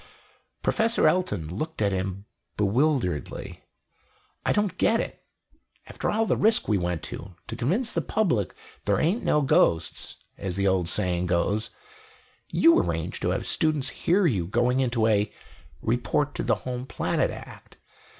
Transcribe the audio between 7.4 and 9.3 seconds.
to convince the public that there ain't